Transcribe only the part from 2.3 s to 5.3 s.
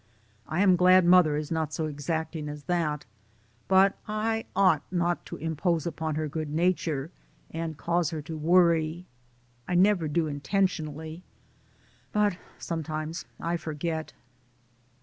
as that, but I ought not